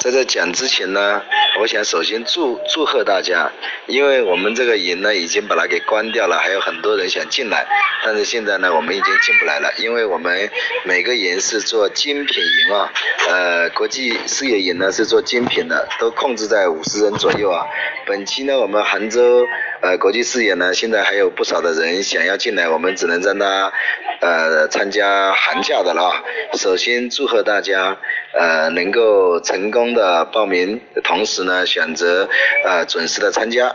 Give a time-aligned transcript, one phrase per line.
[0.00, 1.20] 在这讲之前呢，
[1.60, 3.50] 我想首先祝祝贺大家，
[3.86, 7.66] 因为我们这个营呢已经把它给关掉了，还有很多人想进来，
[8.04, 10.48] 但是现在呢我们已经进不来了，因为我们
[10.84, 12.92] 每个营是做精品营啊，
[13.28, 17.66] 呃，国际事业营呢是做精品的，都控制在五十人左右啊。
[18.06, 19.44] 本期呢我们杭州
[19.80, 23.72] 呃国际视野呢现在还有不少的人想要进来，我们只能让他
[24.20, 26.24] 呃参加寒假的了。
[26.54, 27.96] 首先祝贺大家
[28.32, 29.88] 呃能够成功。
[29.88, 32.28] 的报名，同时呢选择
[32.62, 33.74] 呃准时的参加，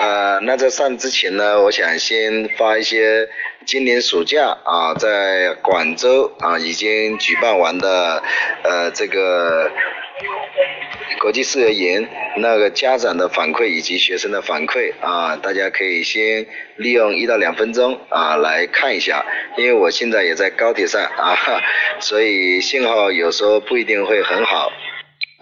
[0.00, 3.28] 呃那在上之前呢，我想先发一些
[3.66, 8.22] 今年暑假啊在广州啊已经举办完的
[8.64, 9.70] 呃这个
[11.20, 16.44] 国际视业营那个家长的反馈以及学生的反馈啊，大家可以先
[16.76, 19.24] 利用一到两分钟啊来看一下，
[19.56, 21.36] 因为我现在也在高铁上啊，
[22.00, 24.72] 所以信号有时候不一定会很好。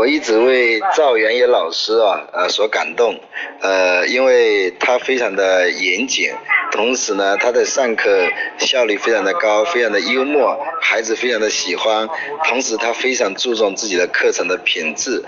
[0.00, 3.20] 我一直为赵元野老师啊，呃所感动，
[3.60, 6.32] 呃，因为他非常的严谨，
[6.72, 12.08] 同时呢，他的上课效率非常的高，非常的幽默，孩子非常的喜欢，
[12.48, 15.22] 同时他非常注重自己的课程的品质，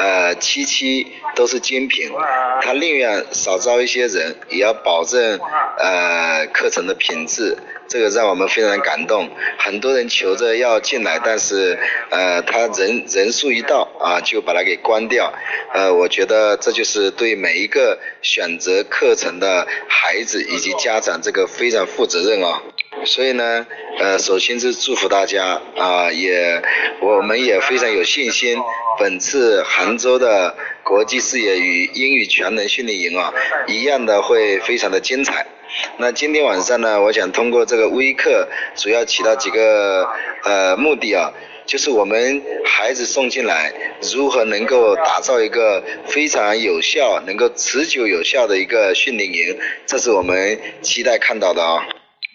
[0.00, 2.10] 呃，期期都是精品，
[2.62, 5.38] 他宁愿少招一些人，也要保证
[5.78, 7.56] 呃课程的品质。
[7.88, 11.78] 这个让我们非常感动，很多人求着要进来，但是
[12.10, 15.32] 呃，他人人数一到啊，就把它给关掉，
[15.72, 22.62] 呃，我觉得这就是对每一个选择课程的孩子以及家长这个非常负责任啊，
[23.04, 23.66] 所以呢，
[23.98, 26.62] 呃，首先是祝福大家啊，也
[27.00, 28.58] 我们也非常有信心，
[28.98, 33.32] 本次杭州的国际视野与英语全能训练营啊，
[33.66, 35.46] 一样的会非常的精彩。
[35.98, 40.08] 那今天晚上呢，我想通过这个微课，主要起到几个
[40.44, 41.30] 呃目的啊，
[41.66, 43.72] 就是我们孩子送进来，
[44.14, 51.84] 如何能够打造一个非常有效、能够持久有效的一个训练营，这是我们期待看到的啊。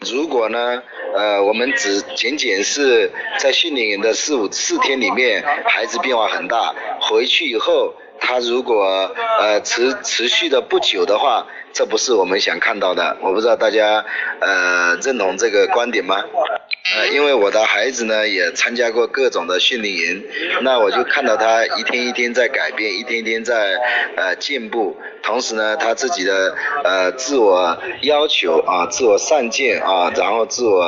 [0.01, 0.83] 如果呢，
[1.15, 3.09] 呃，我们只仅仅是
[3.39, 7.95] 在训练营的四五四天里面，孩子变化很大，回去以后。
[8.23, 13.17] 他如果呃持持续的不久的话，这不是我们想看到的。
[13.19, 14.05] 我不知道大家
[14.39, 16.23] 呃认同这个观点吗？
[16.95, 20.23] 呃，因为我的孩子呢也参加过各种的训练营，
[20.61, 23.77] 那我就看到他一天一天在改变，一天一天在
[24.17, 26.53] 呃进步，同时呢他自己的
[26.83, 30.81] 呃自我要求啊，自我上进啊，然后自我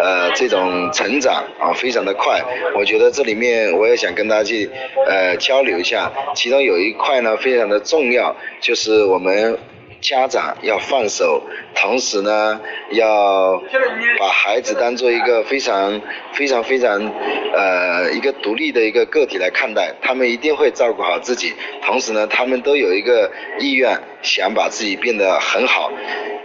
[0.00, 2.42] 呃这种成长啊非常的快。
[2.74, 4.68] 我觉得这里面我也想跟大家去
[5.06, 9.56] 呃交流一下，其中有一块呢非常的重要，就是我们。
[10.04, 11.42] 家长要放手，
[11.74, 12.60] 同时呢，
[12.90, 13.58] 要
[14.20, 15.98] 把孩子当做一个非常
[16.34, 16.90] 非常非常
[17.54, 25.90] 呃一个独立的一个个体来看待，他们一定会照顾好自己，同时呢，他们都有一个意愿想把自己变得很好。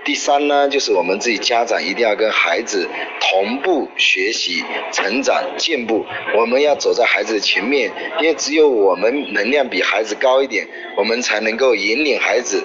[0.06, 2.88] 第三呢，就是我们自己家长一定要跟孩子
[3.20, 10.66] 同步学习、成长、进步，我们要走在孩子的前面，因为只有我们能量比孩子高一点，
[10.96, 12.64] 我们才能够引领孩子。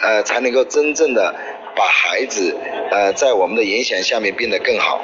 [0.00, 1.34] 呃，才能够真正的
[1.74, 2.56] 把孩子
[2.90, 5.00] 呃在我们的影响下面变得更好。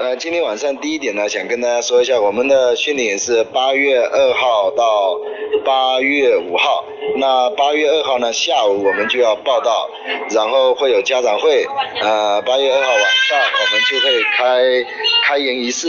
[0.00, 5.18] 呃，今天晚上第一点呢，想跟大家说一下，我们的训练是八月二号到
[5.64, 6.84] 八月五号。
[7.18, 9.88] 那八月二号呢下午我们就要报道，
[10.30, 11.64] 然后会有家长会。
[12.02, 14.86] 呃，八月二号晚上我们就会开
[15.24, 15.88] 开营仪式，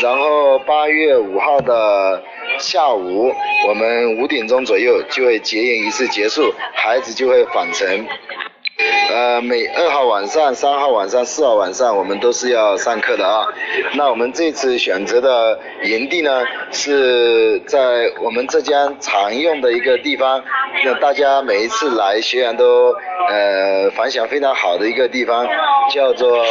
[0.00, 2.22] 然后八月五号的。
[2.64, 3.30] 下午
[3.68, 8.06] 我们五点钟左右就会结营仪式结束，孩子就会返程。
[9.10, 13.46] 呃，每二号晚上、三号晚上、四号晚上我们都是要上课的啊。
[13.92, 20.42] 那我们这次选择的营地呢，是在我们浙江常用的一个地方，
[20.84, 22.92] 那大家每一次来学员都
[23.28, 25.46] 呃反响非常好的一个地方，
[25.92, 26.42] 叫做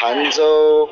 [0.00, 0.88] 杭州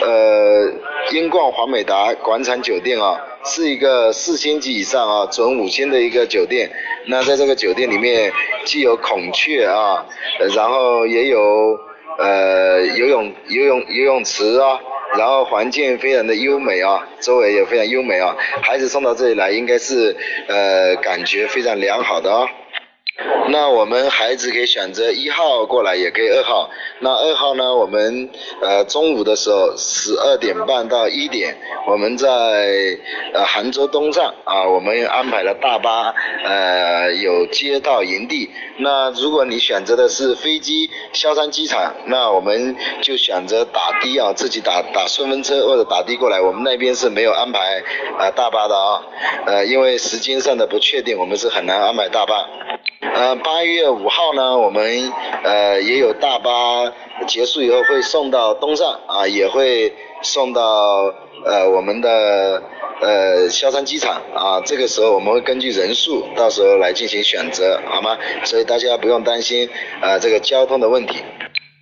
[0.00, 0.72] 呃
[1.12, 3.14] 英冠华美达广场酒店啊。
[3.44, 6.70] 是一个四星级以上啊，准五星的一个酒店。
[7.08, 8.32] 那在这个酒店里面，
[8.64, 10.06] 既有孔雀啊，
[10.54, 11.78] 然后也有
[12.18, 14.78] 呃游泳游泳游泳池啊，
[15.18, 18.36] 然后环境非常的优美啊，周围也非常优美啊。
[18.62, 20.16] 孩子送到这里来，应该是
[20.46, 22.46] 呃感觉非常良好的啊。
[23.48, 26.70] 那我们孩子可以选择一号过来，也可以二号。
[27.00, 28.30] 那二号呢，我们
[28.62, 31.54] 呃中午的时候十二点半到一点，
[31.86, 32.26] 我们在
[33.34, 36.14] 呃杭州东站啊，我们安排了大巴，
[36.44, 38.50] 呃有接到营地。
[38.78, 46.40] 那如果你选择的是飞机萧山机场，那我们就选择打的啊，自己打打顺风车或者打的过来。
[46.40, 47.82] 我们那边是没有安排
[48.18, 49.02] 啊大巴的啊，
[49.46, 52.48] 呃因为时间上的不确定，我们是很难安排大巴。
[53.02, 55.12] 呃，八月五号呢，我们
[55.42, 56.50] 呃也有大巴
[57.26, 61.12] 结束以后会送到东站啊，也会送到
[61.44, 62.62] 呃我们的
[63.00, 68.16] 呃萧山机场啊，这个时候我们会根据人数到时候来进行选择，好吗？
[68.44, 69.68] 所以大家不用担心
[70.00, 71.22] 啊这个交通的问题。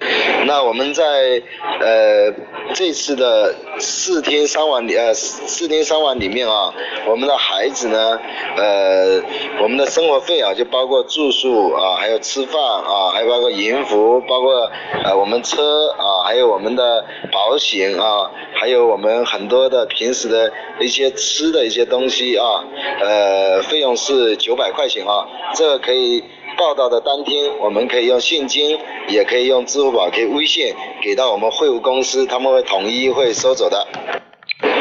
[0.47, 1.43] 那我们在
[1.81, 2.33] 呃
[2.73, 6.73] 这次的四天三晚里呃四天三晚里面啊，
[7.07, 8.19] 我们的孩子呢
[8.57, 9.21] 呃
[9.63, 14.71] 我们的生活费啊就包括住宿啊，还有吃饭啊，还包括营服，包括
[15.05, 20.51] 呃我们车啊，还有我们的保险啊，还有我们很多的平时的
[20.81, 22.65] 一些吃的一些东西啊，
[23.03, 26.25] 呃费用是九百块钱啊，这个可以。
[26.61, 28.79] 报道的当天，我们可以用现金，
[29.09, 33.87] 也可以用支付宝，可以微信给到我们会务公司，他们会统一会收走的。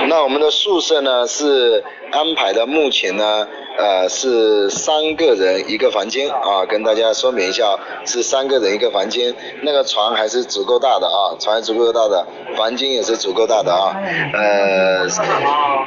[0.09, 1.81] 那我们的宿舍呢是
[2.11, 3.47] 安排的，目前呢
[3.77, 12.27] 呃是三个人一个房间啊，跟大家说明一下，是三个人一个房间，那个床还是足够大的啊，床足够大的，
[12.57, 13.95] 房间也是足够大的啊。
[14.33, 15.07] 呃，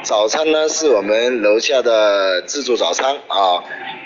[0.03, 3.63] 早餐呢是我们楼下的自助早餐啊。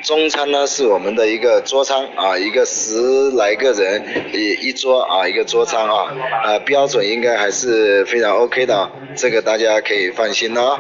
[0.07, 6.15] 中餐呢是我们的一个桌餐啊，一个十来个人一一桌啊，一个桌餐啊，
[6.45, 10.79] 呃标准应该还是非常 OK 的，这个大家可以放心了。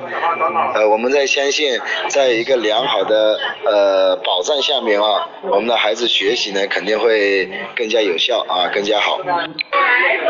[0.77, 1.77] 呃，我们在相信，
[2.09, 9.19] 在一个良好的呃保障下面啊，我们的孩子学习呢肯定会更加有效啊，更加好。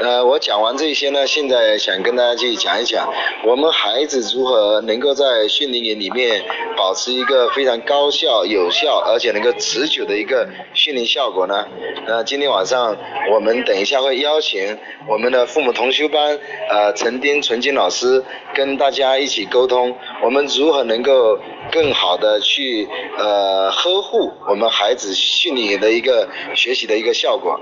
[0.02, 3.12] 呃，我讲完这些呢，现在想跟大家去讲一讲，
[3.44, 6.42] 我们孩子如何能够在训练营里面
[6.78, 11.66] 保持一个非常高效、有效，而且能够持久的一个训练效果呢？
[12.06, 12.96] 那，今天晚上
[13.32, 14.78] 我们等一下会邀请
[15.08, 16.38] 我们的父母同修班，
[16.70, 18.22] 呃，陈丁、纯金老师
[18.54, 21.38] 跟大家一起沟通，我们如何能够
[21.72, 22.88] 更好的去
[23.18, 27.60] 呃呵护我们孩子训练的一个学习的一个效果。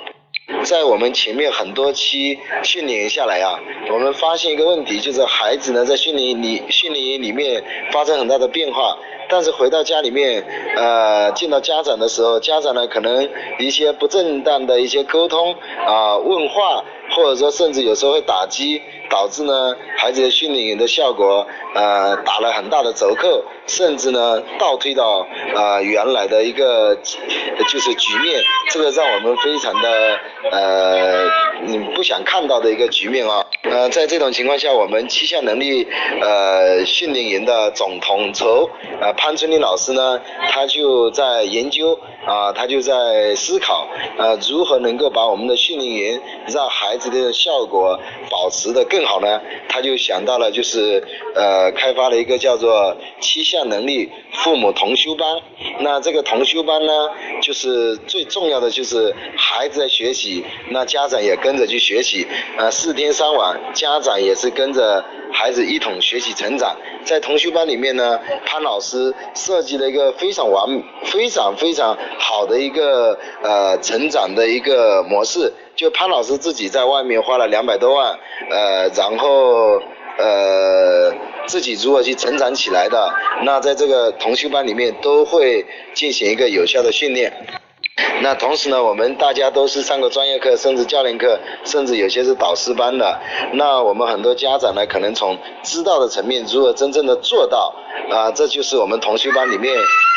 [0.63, 3.59] 在我们前面很多期训练下来啊，
[3.91, 8.99] 我们发现一个问题，就是孩子呢在训练营里训练营里面发生很大的变化，
[9.29, 10.45] 但是回到家里面，
[10.77, 13.29] 呃，见到家长的时候，家长呢可能
[13.59, 15.55] 一些不正当的一些沟通
[15.87, 16.85] 啊问话，
[17.15, 18.81] 或者说甚至有时候会打击，
[19.11, 23.43] 导致呢孩子的训练营的效果呃打了很大的折扣。
[23.67, 26.95] 甚至呢，倒退到啊原来的一个
[27.69, 30.19] 就是局面，这个让我们非常的
[30.53, 31.27] 呃
[31.67, 33.45] 嗯不想看到的一个局面啊。
[33.63, 35.89] 呃，在这种情况下，我们气象能力
[36.21, 38.69] 呃训练营的总统筹
[39.01, 47.99] 呃潘春林老师呢，他就在研究啊，他就在思考呃如何能够把我们的训练营让孩子的效果
[48.31, 49.41] 保持的更好呢？
[49.69, 51.03] 他就想到了就是
[51.35, 53.54] 呃开发了一个叫做气象。
[53.63, 55.41] 能力父母同修班，
[55.79, 66.77] 那这个同修班呢，就是最重要的就是孩子在学习，那家长也跟着去学习，呃，四天三晚，家长也是跟着孩子一同学习成长。
[67.05, 70.67] 在同修班里面呢，潘老师设计了一个非常完、
[71.05, 78.19] 非常非常好的一个呃成长的一个模式，就潘老师自己在外面花了两百多万，
[78.51, 79.81] 呃，然后
[80.19, 81.15] 呃。
[81.47, 83.13] 自己如何去成长起来的，
[83.45, 87.33] 那在这个同修班里面都会进行一个有效的训练。
[88.23, 93.21] 那同时呢，我们大家都是上过专业课，甚至教练课，甚至有些是导师班的。
[93.55, 97.75] 那我们很多家长呢，可能从知道的层面，如何真正的做到
[98.11, 99.75] 啊，这就是我们同修班里面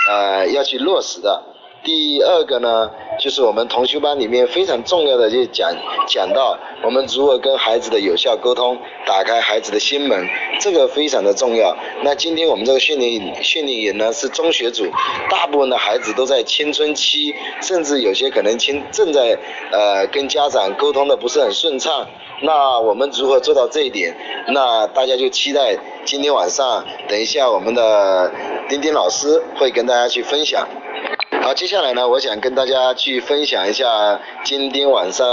[0.09, 1.43] 呃要去落实的。
[1.83, 5.71] 第二个呢，就是我们同修班里面非常重要的，就讲
[6.05, 10.27] 讲到我们如何跟孩子的有效沟通，打开孩子的心门，
[10.59, 11.75] 这个非常的重要。
[12.03, 14.85] 那今天我们这个训练训练营呢是中学组，
[15.29, 19.37] 大部分的孩子都在青春期，甚至有些可能青正在
[19.71, 22.05] 呃跟家长沟通的不是很顺畅。
[22.41, 24.15] 那我们如何做到这一点？
[24.49, 28.31] 那大家就期待今天晚上，等一下我们的
[28.67, 30.67] 丁丁老师会跟大家去分享。
[31.47, 35.25] 好，接下来呢，我想跟大家去分享一下今天晚上，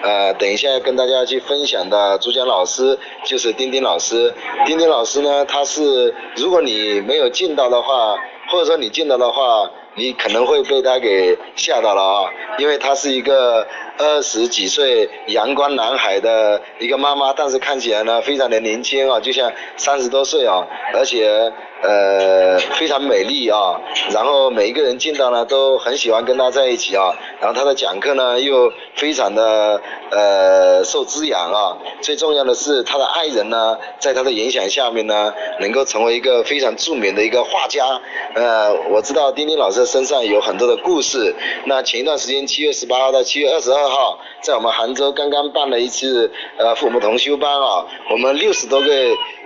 [0.00, 4.32] 呃，等一下跟大家去分享的主讲老师就是丁丁老师。
[4.64, 8.14] 丁丁老师呢，他是如果你没有见到的话，
[8.48, 13.66] 或者说你见到的话，你可能会被他给吓到了啊，因为他是一个
[14.00, 21.52] 二十几岁阳光男孩的一个妈妈，但是看起来呢非常的年轻啊，就像三十多岁啊，而且。
[21.82, 23.80] 呃，非常美丽啊，
[24.12, 29.80] 然后每一个人见到呢都很喜欢跟他在一起啊，然后他的讲课呢又非常的
[30.10, 37.98] 呃受滋养啊，最重要的是他的爱人呢在他的影响下面呢能够成为一个非常著名的一个画家，
[38.34, 48.88] 呃，我知道丁丁老师身上有很多的故事，那前一段时间七月十八号到七月二十二号，在我们杭州刚刚办了一次呃父母同修班啊，我们六十多个。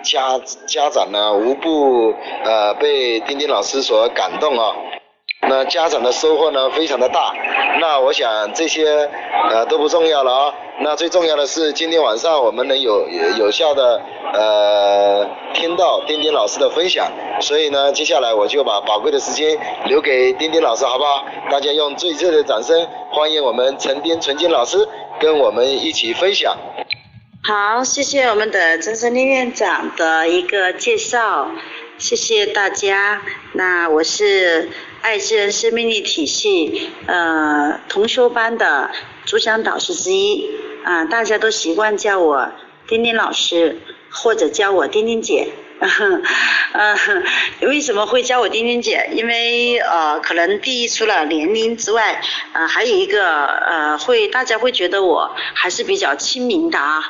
[0.05, 2.13] 家家长呢无不
[2.45, 4.77] 呃被丁丁老师所感动啊，
[5.49, 7.33] 那家长的收获呢非常的大，
[7.81, 9.09] 那我想这些
[9.51, 13.07] 呃都不重要了啊，那最重要的是今天晚上我们能有
[13.39, 14.01] 有效的
[14.33, 17.11] 呃听到丁丁老师的分享，
[17.41, 21.25] 所以呢接下来我就把宝贵的时间留给丁丁老师好不好？
[21.51, 24.89] 大家用最热烈的掌声欢迎我们陈丁纯金老师
[25.21, 26.57] 跟我们一起分享。
[27.47, 31.51] 好，谢谢我们的曾森林院长的一个介绍，
[31.99, 33.21] 谢谢大家。
[33.53, 34.71] 那我是
[35.05, 38.91] 爱之人生命力体系呃同修班的
[39.27, 40.49] 主讲导师之一
[40.83, 42.51] 啊，大家都习惯叫我
[42.89, 45.49] 丁丁老师，或者叫我丁丁姐。
[46.73, 47.23] 嗯，
[47.69, 49.09] 为什么会叫我丁丁姐？
[49.13, 52.21] 因为呃，可能第一除了年龄之外，
[52.53, 57.03] 呃，还有一个呃，会大家会觉得我还是比较亲民的啊，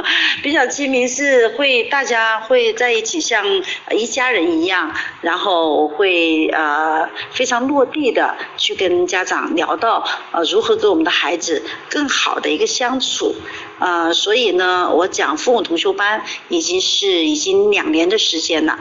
[0.42, 3.44] 比较亲民是会大家会在一起像
[3.90, 10.02] 一家人一样，然后会呃非常落地的去跟家长聊到
[10.32, 13.34] 呃如何跟我们的孩子更好的一个相处。
[13.78, 18.78] 呃，所以呢，我讲父母同修班已经是已经两年的时间了。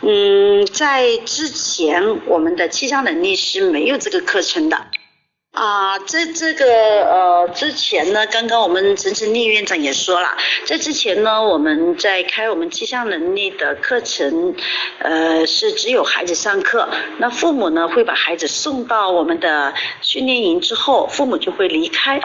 [0.00, 4.86] 嗯，在之前我们的气象能力是没有这个课程的。
[5.52, 10.30] 啊，在这个呃之前呢，刚刚我们陈晨丽院长也说了，
[10.64, 14.54] 在之前呢，我们在开我们气象能力的课程，
[15.00, 22.18] 呃，是只有孩子上课，那父母呢会把孩子送到我们的训练营之后，父母就会离开，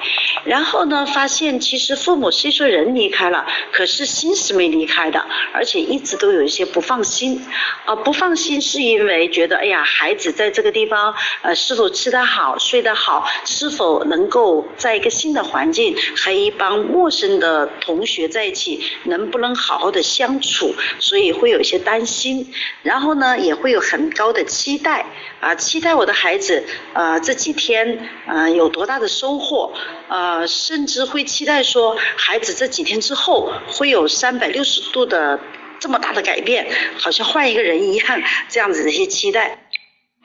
[0.46, 7.46] 然后呢发现其实父母虽说人离开了，可是心是没离开的，而且一直都有一些不放心，
[7.84, 13.17] 啊不放心是因为觉得哎呀孩子在这个地方呃是否吃得好睡得好。
[13.46, 20.74] 是否能够在一个新的环境和一帮陌生的同学在一起，能不能好好的相处？
[21.00, 25.06] 所以会有一些担心，然后呢，也会有很高的期待
[25.40, 29.74] 啊，期待我的孩子啊这几天啊有多大的收获
[30.08, 35.40] 啊，甚至会期待说孩子这几天之后会有三百六十度的
[35.80, 39.60] 这么大的改变，好像换一个人一样，这样子的一些期待。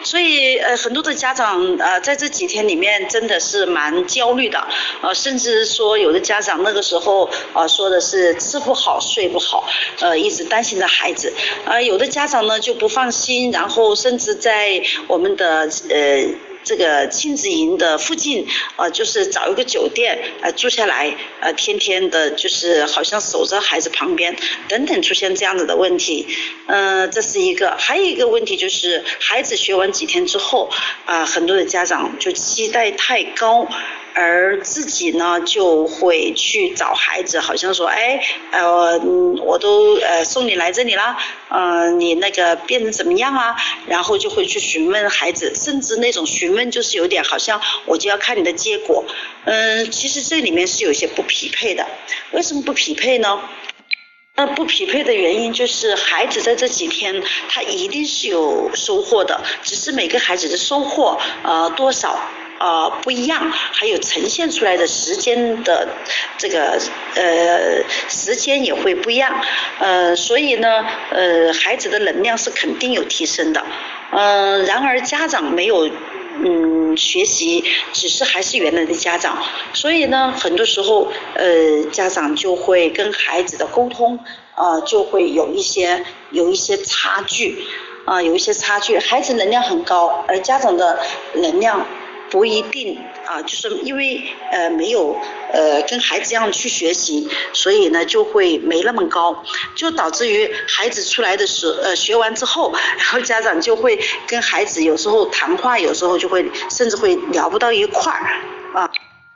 [0.05, 4.67] 所以呃很多的家长呃在这几天里面真的是蛮焦虑的，
[5.01, 9.65] 呃甚至说有的家长那个时候呃说的是吃不好睡不好，
[10.01, 11.33] 呃一直担心着孩子，
[11.67, 16.52] 呃有的家长呢就不放心，然后甚至在我们的呃。
[16.65, 24.37] 这个亲子营的附近，呃，就是找一个酒店，呃，住下来，呃，天天的，就是好像守着孩子旁边，
[24.69, 26.27] 等等出现这样子的问题，
[26.67, 30.71] 嗯，这是一个，还有一个问题就是孩子学完几天之后，
[31.05, 33.69] 啊，很多的家长就期待太高。
[34.15, 38.99] 而自己呢，就会去找孩子，好像说，哎，呃，
[39.45, 41.17] 我都呃送你来这里了，
[41.49, 43.57] 嗯，你那个变成怎么样啊？
[43.87, 49.05] 然后就会去询问孩子，甚至那种询问就是有点好像我就要看你的结果，
[49.45, 51.87] 嗯，其实这里面是有些不匹配的。
[52.33, 53.41] 为什么不匹配呢？
[54.35, 62.19] 那不匹配的原因就是孩子在这几天他一定是有收获的，只是每个孩子的收获呃多少。
[62.63, 65.89] 呃，不一样，还有呈现出来的时间的
[66.39, 66.79] 这个
[67.17, 69.35] 呃时间也会不一样，
[69.81, 73.67] 呃，所以呢，呃，孩子的能量是肯定有提升的，
[74.13, 75.91] 嗯，然而家长没有
[76.45, 79.43] 嗯学习，只是还是原来的家长，
[79.73, 84.17] 所以呢，很多时候呃家长就会跟孩子的沟通
[84.55, 87.65] 啊就会有一些有一些差距。
[88.05, 90.99] 啊有一些差距，孩子能量很高，而家长的
[91.35, 91.87] 能量。
[92.33, 95.15] 不一定啊，就是因为呃没有
[95.53, 108.41] 呃跟孩子一样去学习，所以呢就会没那么高，就导致于孩子出来的时呃学完之后，然后家长就会跟孩子有时候谈话，有时候就会甚至会聊不到一块儿
[108.75, 108.91] 啊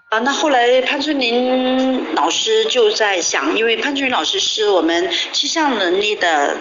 [0.08, 6.56] 啊，那后来潘春林老师就在想，因为潘春林老师是我们气象能力的。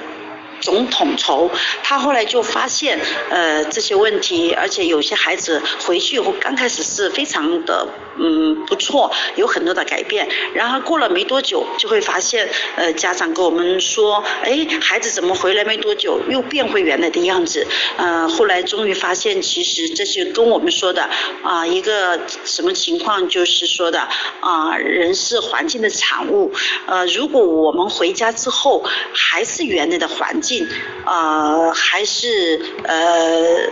[0.66, 1.50] 总统筹。
[1.84, 10.28] 他后来就发现呃这些问题，而且有些孩子回去以后刚开始是非常的嗯不错，有很多的改变。
[10.54, 17.68] 然后过了没多久，就会发现呃家长跟我们说，哎，孩子怎么回来没多久又变回原来的样子？
[17.98, 21.08] 呃，后来终于发现，其实这是跟我们说的
[21.44, 24.00] 啊一个什么情况，就是说的
[24.40, 26.52] 啊人是环境的产物。
[26.88, 30.55] 呃，如果我们回家之后还是原来的环境，
[31.06, 33.72] 呃，还是呃。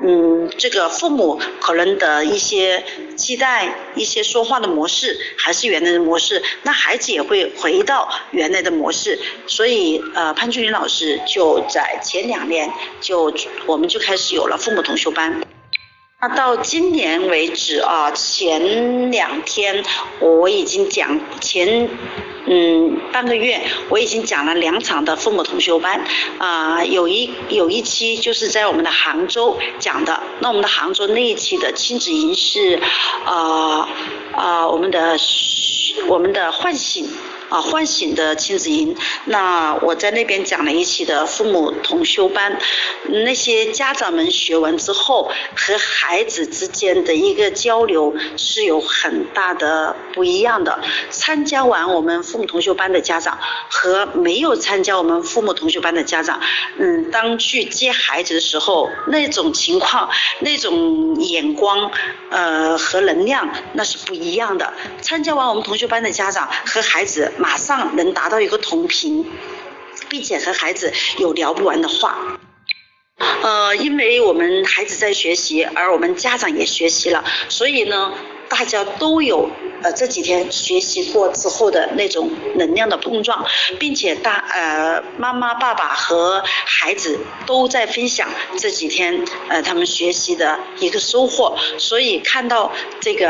[0.00, 2.84] 嗯，这个父母可能的一些
[3.16, 9.18] 期待、一些说话的模式还是原来的模式，那孩子也会回到原来的模式。
[9.48, 13.34] 所以，呃，潘俊林老师就在前两年就
[13.66, 15.42] 我们就开始有了父母同修班。
[16.20, 19.84] 那到今年为止啊，前两天
[20.18, 21.88] 我已经讲前。
[22.50, 23.60] 嗯，半个月
[23.90, 26.02] 我已经讲了两场的父母同修班，
[26.38, 32.80] 啊，有一有一期就是在我们的杭州讲的，那我们的杭州那一期的亲子营是，
[33.26, 33.86] 啊
[34.32, 35.14] 啊，我们的
[36.08, 37.06] 我们的唤醒。
[37.48, 42.58] 啊，唤醒的亲子营，那我在那边讲了一期的父母同修班，
[43.06, 50.78] 那些家长们学完之后，和孩子之间的一个交流是有很大的不一样的。
[51.08, 53.38] 参加完我们父母同修班的家长
[53.70, 56.40] 和没有参加我们父母同修班的家长，
[56.78, 61.90] 嗯，当去接孩子的时候，那种情况、那种眼光，
[62.30, 64.74] 呃，和能量那是不一样的。
[65.00, 67.32] 参加完我们同修班的家长和孩子。
[67.38, 69.24] 马上能达到一个同频，
[70.08, 72.18] 并且和孩子有聊不完的话。
[73.42, 78.12] 呃，因为我们孩子在学习，而我们家长也学习了，所以呢，
[78.48, 79.50] 大家都有
[79.82, 83.46] 呃这几天学习过之后的那种能量的碰撞，
[83.78, 93.28] 并且大呃妈妈、爸爸和孩子都在分享这几天呃他们学习的一个收获，所以看到这个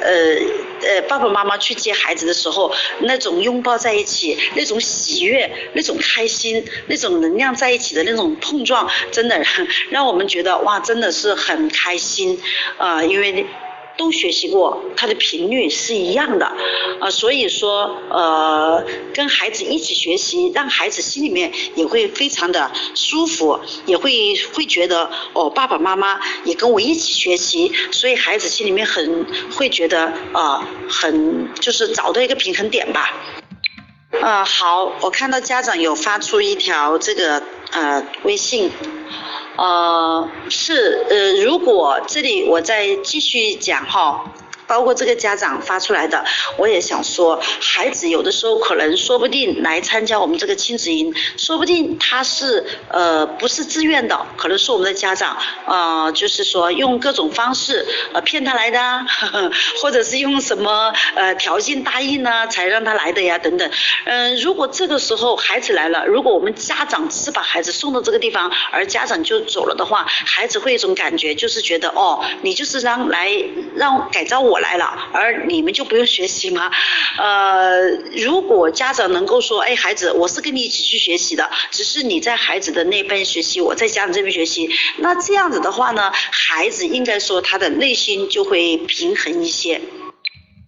[0.00, 0.38] 呃。
[0.82, 9.38] 呃，爸爸妈妈去接孩子的时候，那种拥抱在一起，那种喜悦，那种开心，那种能量在一起的那种碰撞，真的
[9.90, 12.40] 让我们觉得哇，真的是很开心
[12.78, 13.44] 啊，因为。
[14.00, 16.46] 都学习过，它的频率是一样的，
[17.00, 18.82] 啊，所以说，呃，
[19.12, 33.12] 跟孩子一起学习，让孩子心里面也会非常的舒服，也会会觉得，哦，爸爸妈妈也跟我一起学习，所以孩子心里面很会觉得，啊，很就是找到一个平衡点吧。
[34.22, 38.70] 啊，好，我看到家长有发出一条这个呃微信。
[39.56, 44.24] 呃，是呃，如果这里我再继续讲哈。
[44.70, 46.24] 包括这个家长发出来的，
[46.56, 59.04] 我也想说，孩子有的时候可能说不定来参加我们这个亲子营，说不定他是呃不是自愿的，可能是我们的家长呃就是说用各种方式呃骗他来的，
[59.82, 63.68] 或者是用什么呃条件答应呢才让他来的呀等等。
[64.04, 73.32] 嗯，如果这个时候孩子来了，如果我们家长只是把孩子送到这个地方，而家长就走了的话，孩子会一种感觉就是觉得哦，你就是让来
[73.74, 74.59] 让改造我。
[74.60, 76.70] 来了，而你们就不用学习吗？
[77.18, 89.80] 呃，如果家长能够说，哎，孩子，我是跟你一起去学习的，只是你在孩子的那边学习，我在家长这边学习，那这样子的话呢，孩子应该说他的内心就会平衡一些。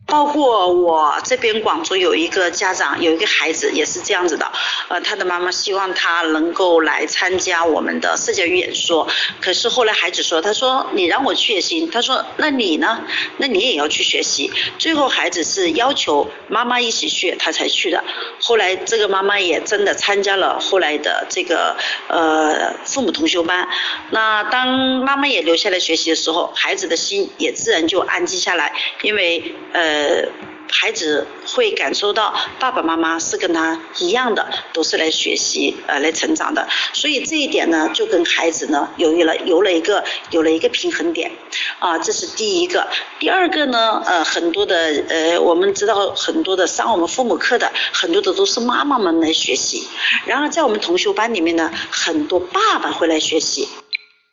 [0.05, 4.53] 包括我这边广州有一个家长，有一个孩子也是这样子的，
[4.89, 9.09] 呃，他的妈妈希望他能够来参加我们的社交语演说，
[9.41, 13.01] 可是后来孩子说，他说你让我去也行，他说那你呢？
[13.39, 14.53] 那你也要去学习。
[14.79, 18.05] 最后孩子是要求妈妈一起去，他才去的。
[18.43, 21.75] 后来这个妈妈也真的参加了后来的这个
[22.09, 23.67] 呃父母同修班。
[24.11, 30.02] 那当妈妈也留下来学习的时候，孩子的心也自然就安静下来，因为呃。
[30.03, 30.29] 呃，
[30.69, 41.31] 孩子会感受到爸爸妈妈是跟他一样的，都是来学习呃来成长的，所以这一点呢，就跟孩子呢有了有了一个有了一个平衡点
[41.79, 42.89] 啊，这是第一个。
[43.21, 49.87] 第二个呢，呃，很多的呃，我们知道很多的上我们父母课的，很多的都是妈妈们来学习，
[50.27, 53.69] 然后在我们同修班里面呢，很多爸爸会来学习。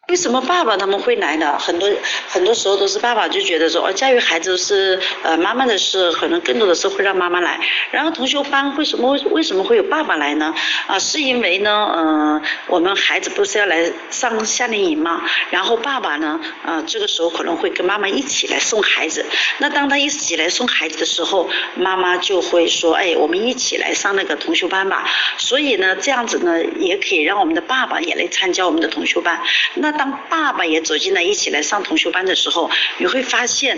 [0.10, 1.56] 为什么爸爸他们会来呢？
[1.60, 1.88] 很多
[2.28, 7.60] 很多时候都是爸爸就觉得说，哦，教育孩子是呃妈妈的事，可能更多的是会让妈妈来。
[7.92, 10.54] 然后同学班为什么为什么会有爸爸来呢？
[10.88, 15.22] 啊，是因为呢，嗯，我们孩子不是要来上夏令营嘛？
[15.52, 19.24] 然后爸爸呢，呃，这个时候可能会跟妈妈一起来送孩子。
[19.60, 25.08] 那当他一起来送孩子的时候，妈妈就会说，哎，我们一起来上那个同学班吧。
[25.38, 29.40] 所以呢，这样子呢，也可以让我们的爸爸也来参加我们的同学班。
[29.76, 33.78] 那当爸爸也走进来一起来上同学班的时候，你会发现，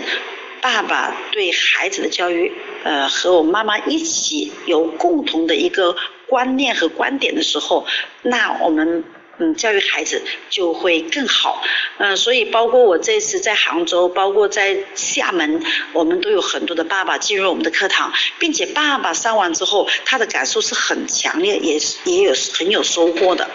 [0.60, 2.52] 爸爸对孩子的教育，
[2.84, 5.96] 呃，和我妈妈一起有共同的一个
[6.28, 7.84] 观念和观点的时候，
[8.22, 9.02] 那我们
[9.38, 11.60] 嗯教育孩子就会更好。
[11.98, 15.60] 嗯，所以包括我这次在杭州，包括在厦门，
[15.92, 23.50] 我们都有很多的爸爸进入我们的课堂，并且爸爸上完之后，他的感受是很强烈，也是也有很有收获的。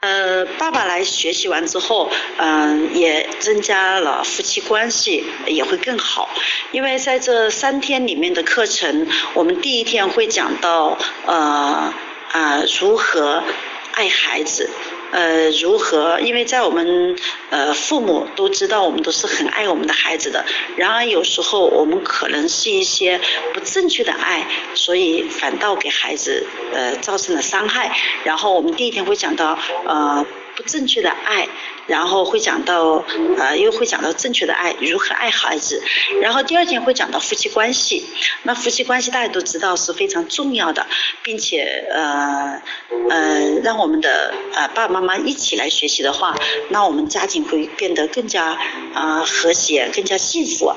[0.00, 6.28] 呃，爸爸来学习完之后，嗯，也增加了夫妻关系，也会更好。
[6.70, 11.92] 因为在这三天里面的课程，我们第一天会讲到，呃
[12.30, 13.42] 啊，如何
[13.94, 14.70] 爱孩子。
[15.10, 16.20] 呃，如何？
[16.20, 17.16] 因为在我们
[17.50, 20.44] 呃父母都知道，我们都是很爱我们的孩子的。
[20.76, 23.20] 然而有时候我们可能是一些
[23.54, 27.96] 不正确的爱，所以反倒给孩子呃造成了伤害。
[28.24, 30.26] 然后我们第一天会讲到呃。
[30.58, 31.48] 不正确的爱，
[31.86, 33.04] 然后会讲到
[33.38, 35.80] 呃，又会讲到正确的爱，如何爱孩子。
[36.20, 38.04] 然后第二天会讲到夫妻关系，
[38.42, 40.84] 那夫妻关系大家都知道是非常重要的，
[41.22, 42.60] 并且呃
[43.08, 46.34] 呃，让我们的呃爸爸妈妈一起来学习的话，
[46.70, 48.58] 那我们家庭会变得更加
[48.94, 50.72] 啊和谐，更加幸福。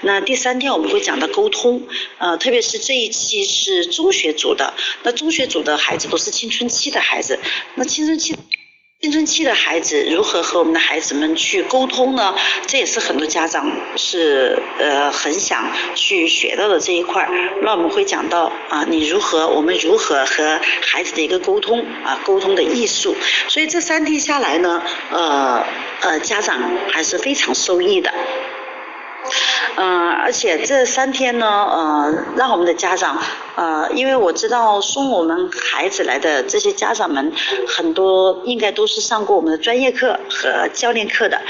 [0.00, 1.86] 那第三天我们会讲到沟通，
[2.16, 7.38] 呃，特别是这一期是中学组的，那中学组的孩子都是青春期的孩子，
[7.74, 8.34] 那青春期。
[9.00, 12.34] 青春期的孩子如何和我们的孩子们去沟通呢？
[12.66, 17.30] 这也是很多家长是呃很想去学到的这一块。
[17.62, 23.16] 那我们会讲到啊，你如何，我们如何和孩子的一个沟通啊，沟通的艺术。
[23.46, 24.82] 所以这三天下来呢，
[25.12, 25.64] 呃
[26.00, 28.12] 呃，家长还是非常受益的。
[29.80, 33.16] 嗯，而且这三天呢，呃，让我们的家长。
[33.54, 37.32] 呃，因为我知道送我们孩子来的这些家长们，
[37.66, 41.40] 很多应该都是上过我们的专业课和教练课的。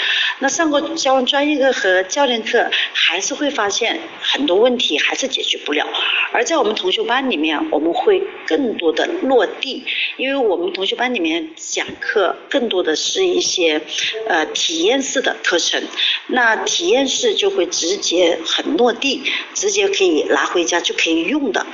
[0.41, 5.87] 那上过教专业课和教练课，还是会发现很多问题还是解决不了。
[6.33, 9.85] 而在我们同学班里面，我们会更多的落地，
[10.19, 13.81] 因为我们同学班里面讲课更多的是一些
[14.29, 15.83] 呃体验式的课程。
[16.29, 19.23] 那体验式就会直接也很落地，
[19.55, 21.65] 直接可以拿回家就可以用的。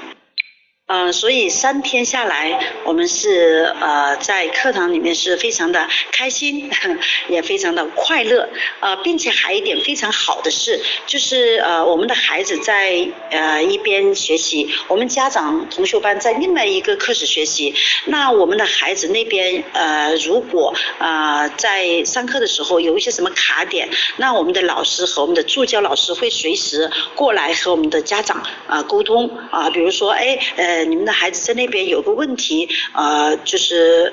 [0.87, 6.70] 嗯，所以三天下来，我们是呃在课堂里面是非常的开心，
[7.27, 8.47] 也非常的快乐，
[8.81, 30.74] 呃，并且还有一点非常好的事，就是呃我们的孩子在呃一边学习，我们家长同学班在另外一个课室学习，那我们的孩子那边呃如果啊在上课的时候有一些什么卡点，那我们的老师和我们的助教老师会随时过来和我们的家长啊沟通啊，比如说哎呃。
[30.75, 34.13] 呃，你们的孩子在那边有个问题，呃，就是，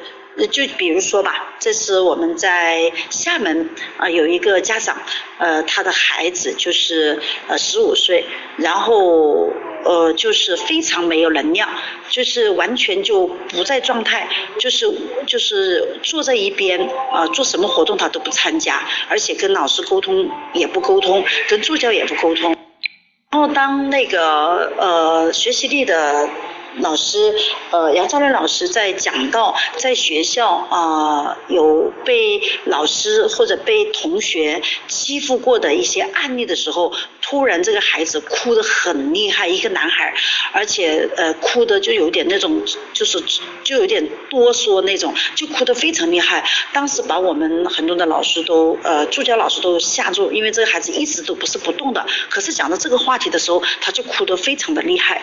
[0.51, 4.95] 就比如说吧，这是我们在厦门啊，有一个家长，
[5.39, 8.23] 呃，他的孩子就是呃十五岁，
[8.57, 9.49] 然后
[9.83, 11.67] 呃就是非常没有能量，
[12.11, 14.85] 就是完全就不在状态，就是
[15.25, 16.79] 就是坐在一边
[17.11, 22.55] 啊，做什么活动他都不参加，而且跟老师沟通也不沟通，跟助教也不沟通。
[23.31, 26.29] 然后当那个呃学习力的。
[26.77, 27.35] 老师，
[27.71, 40.13] 呃，杨兆伦老师在讲到在学校啊有被老师或者被同学欺负过的一些案例的时候，突然这个孩子哭得很厉害，一个男孩，
[40.53, 43.21] 而且呃哭的就有点那种，就是
[43.63, 46.43] 就有点哆嗦那种，就哭得非常厉害。
[46.71, 55.21] 当时把我们很多的老师都呃助教老师都吓住，因为这个孩子一直都不是不动的，可是讲到这个话题的时候，他就哭得非常的厉害。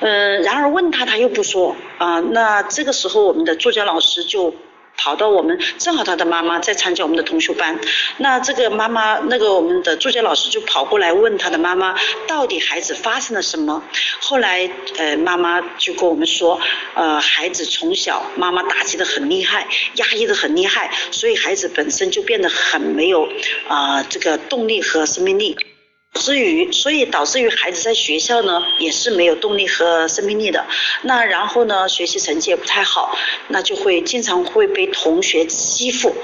[0.00, 4.54] 嗯，然而问他他又不说啊，那这个时候我们的助教老师就
[4.96, 7.80] 跑到我们，正好他的妈妈在参加我们的同学班，
[8.18, 11.96] 那这个妈妈那个我们的助教老师就跑过来问他的妈妈，
[12.28, 13.82] 到底孩子发生了什么？
[14.20, 16.60] 后来呃妈妈就跟我们说，
[16.94, 23.26] 呃孩子从小妈妈打击的很厉害，压抑的很厉害，所以孩子本身就变得很没有
[23.66, 25.56] 啊这个动力和生命力。
[26.14, 30.64] 至于，所以导致于孩子在学校呢也是没有动力和生命力的。
[31.02, 33.16] 那然后呢，学习成绩也不太好，
[33.48, 36.14] 那就会经常会被同学欺负。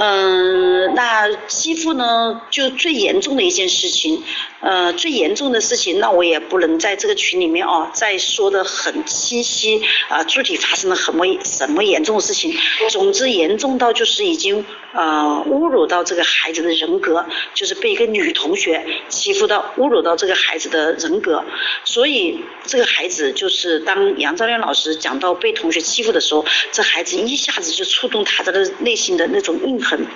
[0.00, 4.22] 嗯，那欺负呢，就最严重的一件事情，
[4.60, 12.54] 呃，最严重的事情，那我也不能在这个群里面哦，再说的很清晰啊，具体发生了什么什么严重的事情，
[12.90, 21.44] 总之严重到就是已经呃侮辱到这个孩子的人格，就是被一个女同学欺欺负到侮辱到这个孩子的人格，
[21.84, 30.06] 所以这个孩子就是当杨兆亮老师讲到被同学欺负的时候，这孩子一下子就触动他的内心的那种印痕。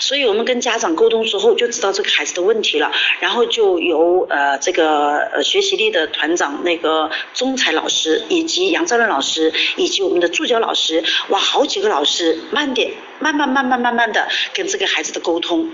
[0.00, 15.70] 所以我们跟家长沟通之后，就知道这个孩子的问题了，然后就由呃这个呃学习力的团长那个钟才老师，以及杨兆亮老师，以及我们的助教老师，哇，好几个老师，慢点，慢慢慢慢慢慢的跟这个孩子的沟通，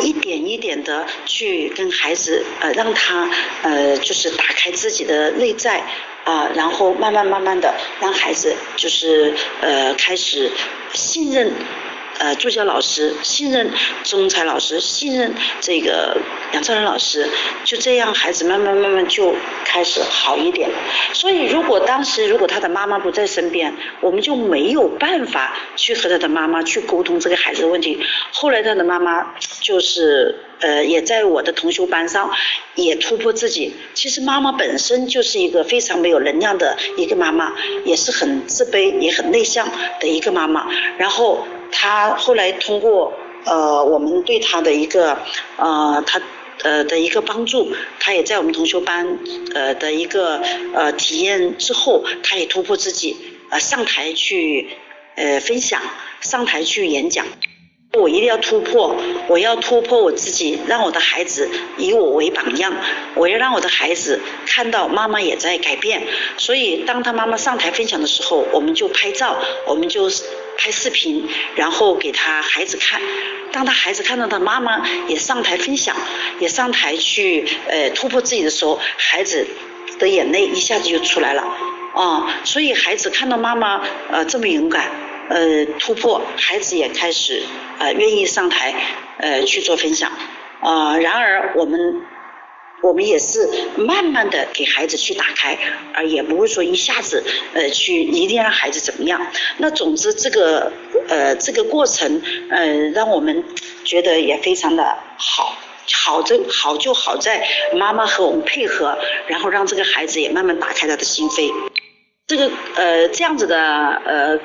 [0.00, 3.28] 一点一点的去跟孩子呃让他
[3.62, 5.82] 呃就是打开自己的内在
[6.24, 10.50] 啊，然后慢慢慢慢的让孩子就是呃开始
[10.92, 11.52] 信任。
[12.20, 13.70] 呃，助教老师信任
[14.02, 16.16] 中才老师，信任这个
[16.52, 17.30] 杨超仁老师，
[17.62, 20.68] 就这样孩子慢慢慢慢就开始好一点。
[21.12, 28.04] 所以如果当时如果他的妈妈不在身边，我们就没有办法去和他的妈妈去沟通这个孩子的问题。
[28.32, 29.32] 后来他的妈妈
[29.68, 32.30] 就是呃也在我的同修班上
[32.74, 33.74] 也突破自己。
[33.92, 37.54] 其实妈妈本身就是一个非常没有能量的一个妈妈，
[37.84, 39.68] 也是很自卑也很内向
[40.00, 40.66] 的一个妈妈。
[40.96, 41.46] 然后。
[41.70, 43.12] 她后来通过
[43.44, 45.18] 呃我们对她的一个
[45.58, 46.18] 呃她
[46.64, 49.18] 呃的一个帮助，他也在我们同学班
[49.54, 50.40] 呃的一个
[50.74, 53.14] 呃体验之后，他也突破自己
[53.50, 54.70] 呃上台去
[55.16, 55.82] 呃分享，
[56.22, 57.26] 上台去演讲。
[57.98, 58.96] 我一定要突破，
[59.28, 62.74] 我要突破我自己，让我的孩子以我为榜样。
[63.14, 66.02] 我要让我的孩子看到妈妈也在改变。
[66.36, 70.10] 所以当他妈妈上台分享的时候，我们就拍照，我们就。
[70.60, 73.00] 拍视频，然后给他孩子看。
[73.52, 75.94] 当他孩子看到他妈妈也上台分享，
[76.40, 79.46] 也上台去呃突破自己的时候，孩子
[80.00, 81.42] 的眼泪一下子就出来了
[81.94, 82.40] 啊！
[82.42, 83.80] 所以孩子看到妈妈
[84.10, 84.90] 呃这么勇敢
[85.28, 87.42] 呃突破，孩子也开始
[87.78, 88.74] 呃愿意上台
[89.18, 90.10] 呃去做分享
[90.60, 90.96] 啊。
[90.98, 92.02] 然而我们。
[92.80, 93.44] 我们也是
[93.76, 95.58] 慢慢的给孩子去打开，
[95.92, 99.20] 而也不会说一下子呃去一定让孩子怎么样。
[99.56, 100.72] 那总之这个
[101.08, 103.42] 呃这个过程呃让我们
[103.84, 105.56] 觉得也非常的好，
[105.92, 111.52] 好就好就好在妈妈和我们配合，然后让这个孩子也慢慢打开他的心扉。
[112.28, 113.58] 这个呃这样子的
[114.06, 114.38] 呃。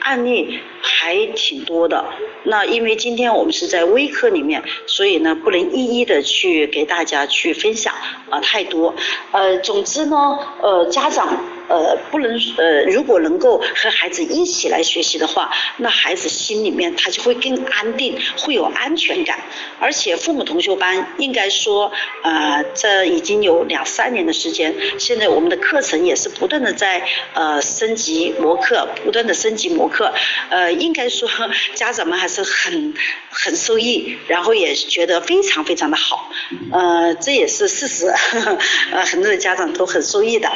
[0.00, 2.04] 案例还挺多的，
[2.44, 7.94] 那因为今天我们是在微课里面，所以呢不能一一的去给大家去分享
[8.28, 8.94] 啊太多，
[9.32, 11.59] 呃，总之呢，呃，家长。
[11.70, 19.38] 呃，不能呃，如果能够和孩子一起来学习的话，那孩子心里面他就会更安定，会有安全感。
[19.78, 21.90] 而且父母同修班应该说，
[22.22, 30.12] 呃，这已经有两三年的时间，现在我们的课程也是不断的在呃升级模课，不断的升级模课。
[30.50, 31.28] 呃，应该说
[31.74, 32.92] 家长们还是很
[33.30, 36.30] 很受益，然后也觉得非常非常的好。
[36.72, 38.12] 呃，这也是事实，
[38.90, 40.50] 呃，很多的家长都很受益的。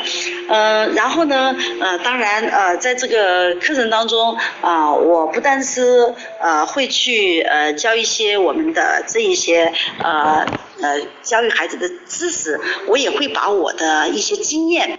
[0.48, 9.70] 嗯，然然后呢，呃，当然，呃，在这个课程当中啊，我不但是呃会去呃教一些我们的这一些
[10.02, 10.46] 呃
[10.80, 14.98] 呃教育孩子的知识，我也会把我的一些经验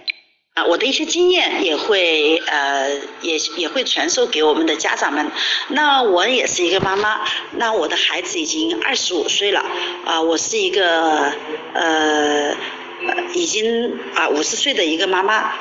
[0.54, 2.88] 啊，我的一些经验也会呃
[3.22, 5.28] 也也会传授给我们的家长们。
[5.70, 7.22] 那我也是一个妈妈，
[7.56, 9.60] 那我的孩子已经二十五岁了
[10.04, 11.32] 啊，我是一个
[11.74, 12.54] 呃。
[13.34, 15.50] 已经啊五十岁的一个妈妈，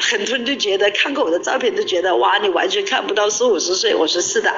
[0.00, 4.54] 很多人都觉得看过我的照片都觉得哇你完全看不到是五十岁，我说是的，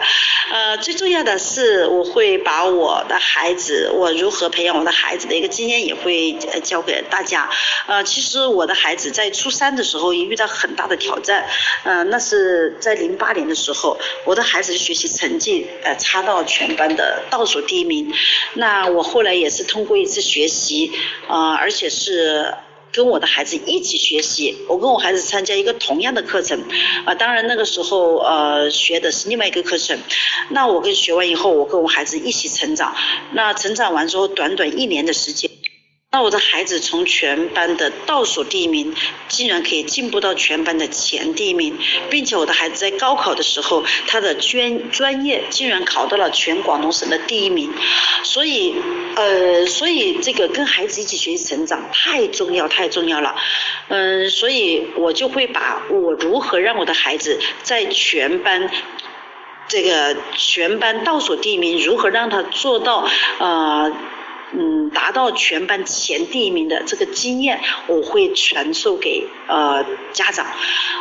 [0.50, 7.48] 呃最重要的是我会把我的孩子我如何培养我的孩子的一个经验也会教给大家，
[7.86, 11.48] 呃其实我的孩子在初三的时候也遇到很大的挑战，
[11.84, 18.12] 呃那是在零八年的时候，我的孩子学习成绩呃差到全班的倒数第一名，
[18.54, 20.92] 那我后来也是通过一次学习
[21.26, 21.85] 啊而且。
[21.86, 22.52] 也是
[22.90, 26.60] 跟我的孩子一起学习，我跟我孩子参加一个同样的课程，
[27.04, 29.96] 啊，当然那个时候呃学的是另外一个课程，
[30.48, 32.92] 那我跟学完以后，我跟我孩子一起成长，
[33.34, 35.48] 那成长完之后，短短一年的时间。
[36.16, 38.94] 那我的孩子从全班的倒数第一名，
[39.28, 41.76] 竟然可以进步到全班的前第一名，
[42.08, 47.70] 并且我的孩子在高考的时候，他的专专业竟然考到了全广东省的第一名，
[48.22, 48.74] 所以
[49.14, 53.36] 呃，所以这个跟孩子一起学习成长太重要太重要了，
[53.88, 58.70] 嗯，所以我就会把我如何让我的孩子在全班。
[59.68, 63.04] 这个全班倒数第一名，如何让他做到
[63.40, 63.92] 呃
[64.52, 70.46] 嗯达到全班前第一名的这个经验，我会传授给呃家长。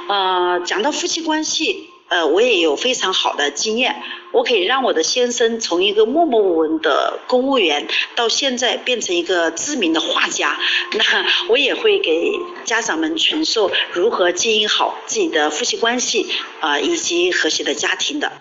[0.08, 1.90] 呃，讲到夫妻关系。
[2.08, 10.56] 呃，我也有非常好的经验，我可以让我的先生从一个默默无闻的公务员，到现在变成一个知名的画家。
[10.92, 12.32] 那我也会给
[12.64, 16.28] 家长们传授如何经营好自己的夫妻关系
[16.60, 18.32] 啊，以及和谐的家庭的。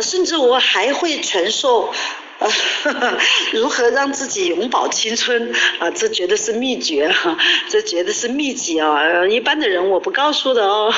[0.00, 1.92] 甚至我还会传授。
[3.52, 5.90] 如何让自己永葆青春啊？
[5.90, 7.36] 这绝对是秘诀哈，
[7.70, 9.26] 这绝对是秘籍啊！
[9.26, 10.92] 一般的人我不告诉的哦。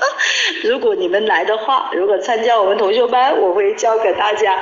[0.64, 4.60] 如果你们来的话，如果参加我们同学班，我会教给大家。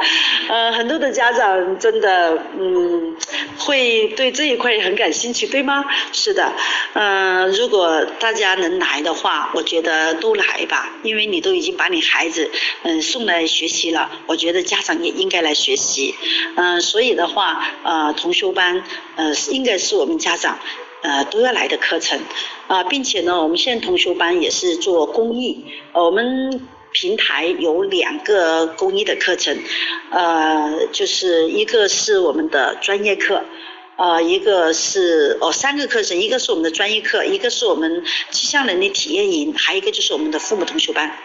[0.48, 3.16] 呃，很多的家长真的嗯，
[3.58, 5.84] 会对这一块很感兴趣，对吗？
[6.12, 6.52] 是的，
[6.94, 12.50] 嗯，如果大家能来的话，我觉得都来吧，因为你都已经把你孩子
[12.82, 16.09] 嗯送来学习了，我觉得家长也应该来学习。
[16.56, 18.84] 嗯，所以的话，呃，同修班，
[19.16, 20.58] 呃，应该是我们家长，
[21.02, 22.20] 呃，都要来的课程，
[22.66, 29.56] 啊，并且呢，我们现在同修班也是做公益，我们平台有两个公益的课程，
[30.10, 33.44] 呃，就是一个是我们的专业课，
[33.96, 41.16] 呃，一个是哦三个课程，一个是我们的专业课，一个是我们气象能力体验营，还有一个就是我们的父母同修班。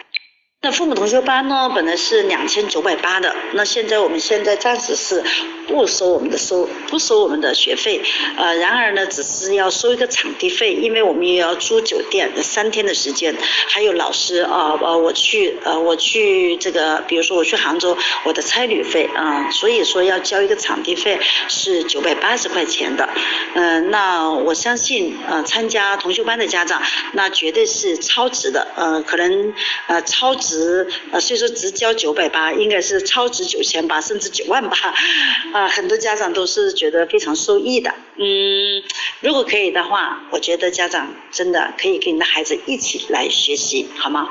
[0.66, 5.24] 那父母同学班呢，本来是两千九百八的，那现在我们现在暂时是
[5.68, 8.02] 不收我们的收，不收我们的学费，
[8.36, 13.36] 呃，然而呢，只是要收一个场地费，因为我们也要租酒店三天的时间，
[13.68, 23.08] 还有老师啊，呃，我去，呃，我去这个，比如说我去杭州，我的差旅费啊，所以说要交一个场地费是九百八十块钱的，
[23.54, 26.82] 嗯，那我相信，呃，参加同学班的家长，
[27.14, 29.54] 那绝对是超值的，呃，可能，
[29.86, 30.55] 呃，超值。
[30.56, 34.78] 值呃，所以说只交九百八，应该是超值九千八，甚至九万八
[35.54, 35.68] 啊！
[35.68, 37.94] 很多家长都是觉得非常受益的。
[38.18, 38.82] 嗯，
[39.20, 44.30] 如果可以的话，我觉得家长真的可以跟你的孩子一起来学习，好吗？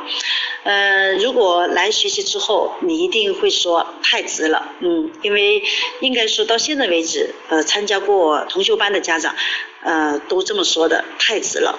[0.64, 4.72] 嗯，如果来学习之后，你一定会说太值了。
[4.80, 5.62] 嗯，因为
[6.00, 9.34] 应该说到现在为止，呃，参加过同修班的家长，
[9.82, 11.78] 呃，都这么说的，太值了。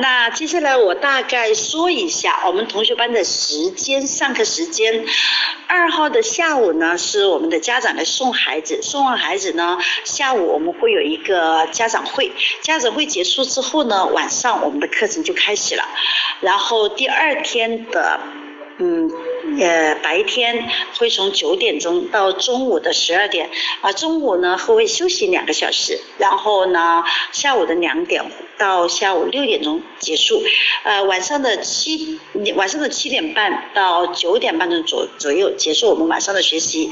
[0.00, 5.04] 那接下来我大概说一下我们同学班的时间，上课时间。
[5.66, 12.32] 二号的下午呢，是我们的家长来送孩子，送完孩子呢，下午我们会有一个家长会，
[12.62, 15.84] 家长会结束之后呢，晚上我们的课程就开始了。
[16.40, 18.18] 然后第二天的，
[18.80, 19.10] 嗯。
[19.58, 28.22] 呃，白天会从九点钟到中午的十二点，啊，中午呢会休息两个小时，然后呢下午的两点
[28.58, 30.42] 到下午六点钟结束，
[30.84, 32.20] 呃，晚上的七
[32.54, 36.90] 晚上的七点半到九点半钟左左右结束我们晚上的学习，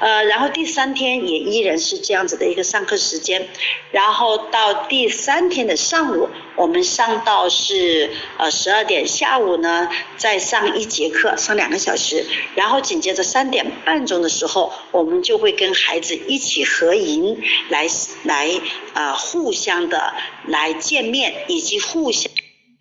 [0.00, 3.46] 呃，然后第三天也依然是这样子的一个上课时间，
[3.92, 6.28] 然后到第三天的上午，
[6.60, 11.96] 我们上到是呃十二点，下午呢再上一节课，上两个小。
[11.96, 17.86] 时，然后紧接着三点半钟的时候，我们就会跟孩子一起合影，来
[18.24, 18.50] 来
[18.92, 20.14] 啊，互相的
[20.46, 22.30] 来见面，以及互相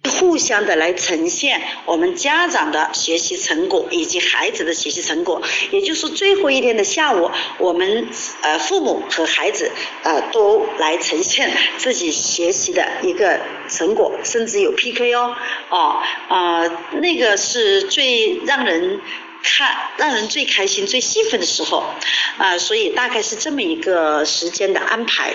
[0.04, 5.42] 互相的来呈现我们家长的学习成果以及孩子的学习成果。
[5.72, 8.08] 也就是最后一天的下午，我们
[8.42, 9.72] 呃父母和孩子
[10.04, 15.36] 呃都来呈现自己学习的一个成果，甚至有 PK 哦。
[15.70, 16.64] 哦，啊，
[17.02, 19.02] 那个是最让人
[19.44, 21.84] 看、让人最开心、最兴奋的时候，
[22.38, 25.34] 啊，所以大概是这么一个时间的安排。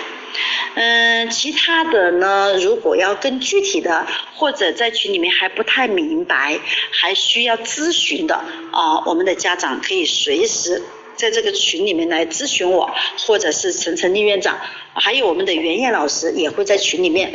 [0.75, 6.59] 嗯，其他的呢，如果要更具体的，或者在群里面还不太明白，
[6.91, 8.35] 还需要咨询的，
[8.71, 10.81] 啊，我们的家长可以随时
[11.15, 12.93] 在这个群里面来咨询我，
[13.25, 14.59] 或者是陈晨丽院长，
[14.93, 17.33] 还有我们的袁燕老师也会在群里面。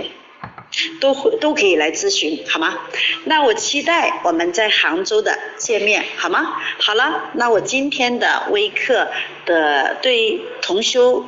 [1.01, 2.79] 都会都可以来咨询，好吗？
[3.25, 6.63] 那我期待我们在杭州的见面，好吗？
[6.79, 9.09] 好了，那我今天的微课
[9.47, 11.27] 的对同修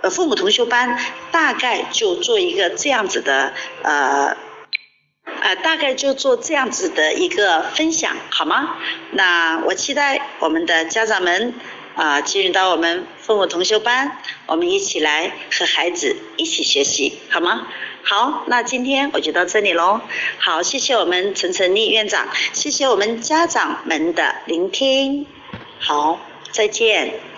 [0.00, 0.98] 呃父母同修班
[1.30, 4.36] 大概就做一个这样子的呃
[5.42, 8.76] 呃大概就做这样子的一个分享，好吗？
[9.12, 11.54] 那我期待我们的家长们
[11.94, 17.66] 啊进入到我们父母同修班，我们一起来和孩子一起学习，好吗？
[18.04, 20.00] 好，那今天我就到这里喽。
[20.38, 25.26] 好，谢谢我们陈晨丽院长，谢谢我们家长们的聆听。
[25.78, 26.18] 好，
[26.50, 27.37] 再见。